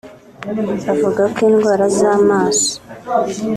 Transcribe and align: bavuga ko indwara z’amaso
bavuga 0.85 1.23
ko 1.35 1.39
indwara 1.49 1.85
z’amaso 1.97 2.71